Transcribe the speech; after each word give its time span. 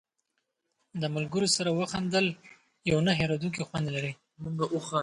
د 1.01 1.03
ملګرو 1.15 1.47
سره 1.55 1.69
وخندل 1.79 2.25
یو 2.91 2.99
نه 3.07 3.11
هېرېدونکی 3.19 3.61
خوند 3.67 3.85
لري. 3.95 4.13